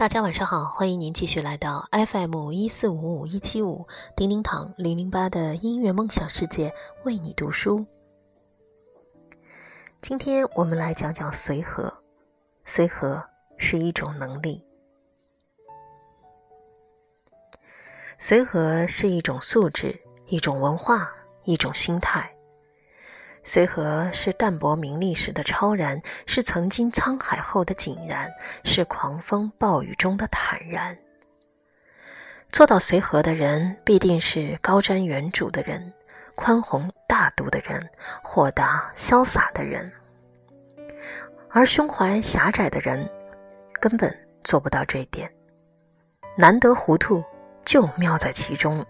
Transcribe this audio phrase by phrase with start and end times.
[0.00, 6.72] 大家晚上好，欢迎您继续来到 FM 一四五五一七五叮叮堂零零八的音乐梦想世界，
[7.04, 7.84] 为你读书。
[10.00, 11.92] 今天我们来讲讲随和。
[12.64, 13.22] 随和
[13.58, 14.64] 是一种能力，
[18.16, 21.12] 随和是一种素质，一种文化，
[21.44, 22.34] 一种心态。
[23.42, 28.30] 随和是淡泊名利时的超然，是曾经沧海后的井然，
[28.64, 30.96] 是狂风暴雨中的坦然。
[32.50, 35.92] 做到随和的人，必定是高瞻远瞩的人，
[36.34, 37.88] 宽宏大度的人，
[38.22, 39.90] 豁达潇洒的人。
[41.48, 43.08] 而胸怀狭窄的人，
[43.80, 45.32] 根本做不到这一点。
[46.36, 47.24] 难得糊涂，
[47.64, 48.84] 就妙在其中。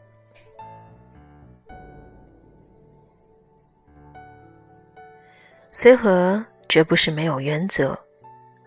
[5.73, 7.97] 随和绝不是没有原则，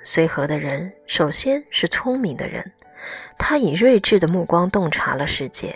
[0.05, 2.71] 随和的人首先是聪明的人，
[3.37, 5.71] 他以睿智的目光洞察了世界；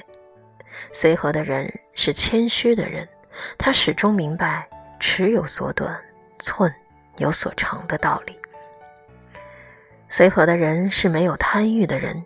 [0.91, 3.07] 随和的人是谦虚的人，
[3.57, 4.67] 他始终明白
[5.01, 5.99] 尺有所短，
[6.39, 6.73] 寸
[7.17, 8.37] 有所长的道理。
[10.07, 12.23] 随和的人是没有贪欲的人，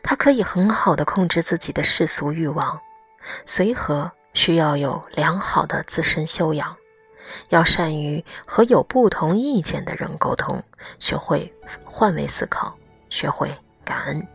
[0.00, 2.80] 他可以很好的控制自己的世俗欲望。
[3.44, 6.76] 随和需要有良好的自身修养。
[7.48, 10.62] 要善于和有不同意见的人沟通，
[10.98, 11.52] 学会
[11.84, 12.76] 换位思考，
[13.08, 14.26] 学会感恩。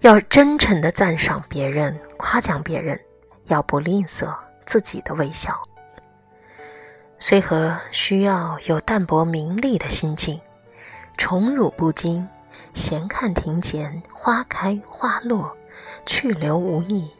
[0.00, 2.98] 要真诚的赞赏别人，夸奖别人，
[3.44, 5.60] 要不吝啬自己的微笑。
[7.18, 10.40] 随和需要有淡泊名利的心境，
[11.18, 12.26] 宠辱不惊，
[12.72, 15.54] 闲看庭前花开花落，
[16.06, 17.10] 去留无意。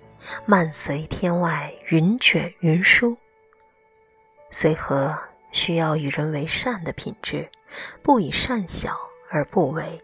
[0.47, 3.17] 漫随天外云卷云舒。
[4.51, 5.17] 随和
[5.53, 7.49] 需要与人为善的品质，
[8.03, 8.97] 不以善小
[9.31, 10.01] 而不为，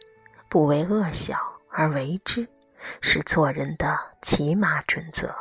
[0.49, 1.37] 不为恶小
[1.69, 2.47] 而为之，
[3.00, 5.34] 是做人的起码准则。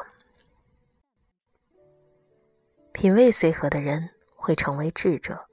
[2.92, 5.48] 品味随和的人会成为智者，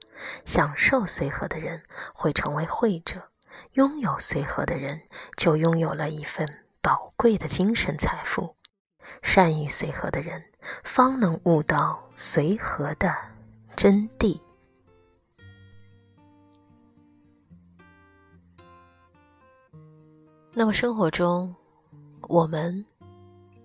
[0.45, 3.29] 享受随和的人会成为慧者，
[3.73, 5.01] 拥有随和的人
[5.35, 8.55] 就拥有了一份宝贵的精神财富。
[9.21, 10.43] 善于随和的人，
[10.83, 13.13] 方能悟到随和的
[13.75, 14.39] 真谛。
[20.53, 21.55] 那么，生活中
[22.21, 22.85] 我们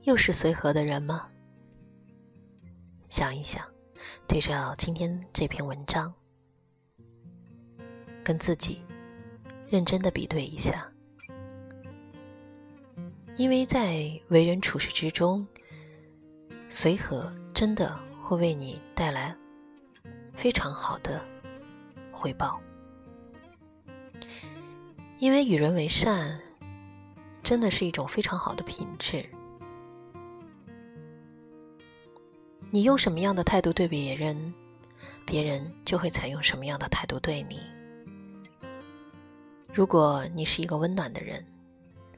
[0.02, 1.28] 又是随和的人吗？
[3.08, 3.62] 想一想，
[4.26, 6.12] 对照今天这篇文章，
[8.24, 8.82] 跟自己
[9.66, 10.90] 认真的比对一下。
[13.38, 15.46] 因为在为人处事之中，
[16.68, 19.32] 随和真的会为你带来
[20.34, 21.24] 非常好的
[22.10, 22.60] 回报。
[25.20, 26.40] 因为与人为善，
[27.40, 29.24] 真的是一种非常好的品质。
[32.70, 34.52] 你用什么样的态度对别人，
[35.24, 37.60] 别人就会采用什么样的态度对你。
[39.72, 41.46] 如果你是一个温暖的人，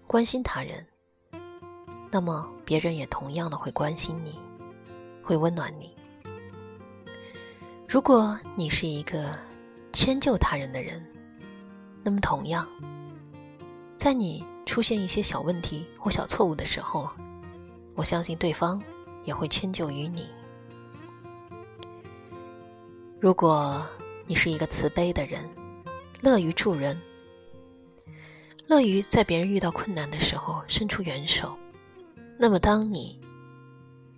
[0.07, 0.87] 关心他人。
[2.11, 4.37] 那么，别人也同样的会关心你，
[5.23, 5.95] 会温暖你。
[7.87, 9.39] 如果你是一个
[9.93, 11.05] 迁就他人的人，
[12.03, 12.67] 那么同样，
[13.97, 17.09] 在你出现一些小问题或小错误的时候，
[17.95, 18.83] 我相信对方
[19.25, 20.29] 也会迁就于你。
[23.21, 23.87] 如果
[24.27, 25.49] 你是一个慈悲的人，
[26.23, 27.01] 乐于助人，
[28.67, 31.57] 乐于在别人遇到困难的时候伸出援手。
[32.43, 33.21] 那么，当你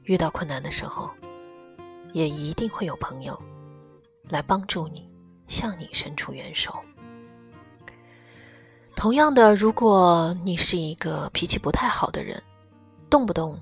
[0.05, 1.11] 遇到困难的时候，
[2.13, 3.37] 也一定会有朋友
[4.29, 5.11] 来帮助你，
[5.49, 6.73] 向你伸出援手。
[8.95, 12.41] 同样的，如果你是一个脾气不太好的人，
[13.11, 13.61] 动不动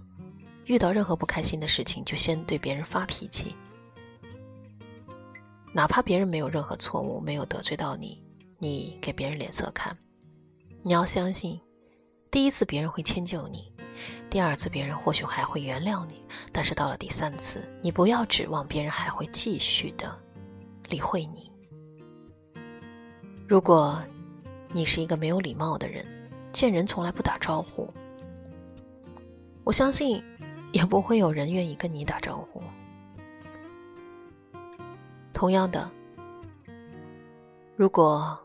[0.67, 3.55] 遇到任何不开心的事情就先对别人发脾气，
[5.73, 8.23] 哪怕别人没有任何错误，没有得罪到你，
[8.59, 9.97] 你给别人脸色看，
[10.83, 11.59] 你要相信，
[12.31, 13.73] 第一次别人会迁就你。
[14.29, 20.17] 第二次别人或许还会原谅你，但是到了第三次，你不要指望别人还会继续的
[20.89, 21.51] 理会你。
[23.49, 24.01] 如果
[24.73, 26.07] 你是一个没有礼貌的人，
[26.53, 27.93] 见人从来不打招呼，
[29.65, 30.23] 我相信
[30.73, 32.63] 也不会有人愿意跟你打招呼。
[35.33, 35.91] 同样的，
[37.77, 38.39] 如果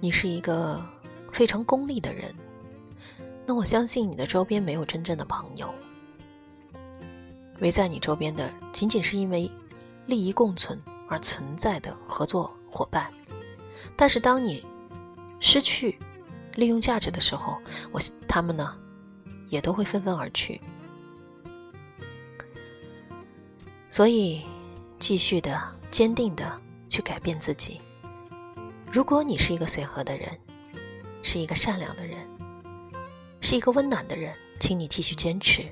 [0.00, 0.80] 你是一个
[1.32, 2.34] 非常功利的人。
[3.46, 5.72] 那我相信你的周边没有真正的朋友，
[7.60, 9.50] 围在你周边的仅仅是因为
[10.06, 13.12] 利益共存而存在的合作伙伴。
[13.96, 14.64] 但是当你
[15.40, 15.98] 失去
[16.54, 17.58] 利用价值的时候，
[17.92, 18.76] 我他们呢
[19.48, 20.60] 也都会纷纷而去。
[23.90, 24.42] 所以，
[24.98, 25.60] 继续的
[25.90, 27.80] 坚定的去改变自己。
[28.90, 30.36] 如果你是一个随和的人，
[31.22, 32.18] 是一个善良的人，
[33.44, 35.70] 是一个温暖的人，请你继续坚持，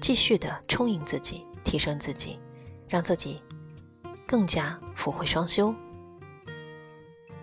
[0.00, 2.40] 继续的充盈自己，提升自己，
[2.88, 3.38] 让自己
[4.26, 5.72] 更加福慧双修。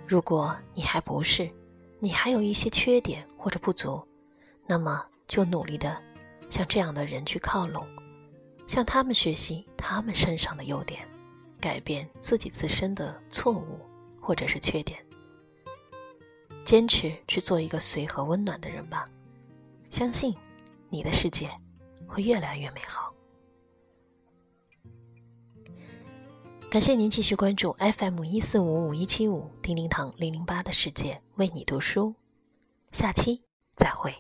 [0.08, 1.48] 如果你还不是，
[2.00, 4.04] 你还有一些缺点或者不足，
[4.66, 6.02] 那么就努力的
[6.50, 7.86] 向这样的人去靠拢。
[8.66, 11.08] 向他们学习他们身上的优点，
[11.62, 13.80] 改变自己自身的错误
[14.20, 15.06] 或者是缺点，
[16.66, 19.08] 坚持去做一个随和温暖的人吧。
[19.92, 20.36] 相信
[20.90, 21.50] 你的世界
[22.06, 23.14] 会越来越美好。
[26.70, 32.14] 感谢您继续关注 FM 一四五五一七五叮叮堂零零八的世界为你读书，
[32.92, 33.44] 下期
[33.78, 34.14] 再会。